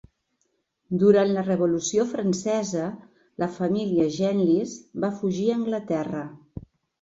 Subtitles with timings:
[1.01, 2.85] Durant la Revolució francesa,
[3.43, 6.25] la família Genlis va fugir a Anglaterra.